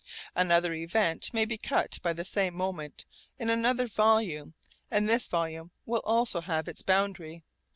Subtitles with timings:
[0.35, 3.05] Another event may be cut by the same moment
[3.37, 4.55] in another volume
[4.89, 7.43] and this volume will also have its boundary.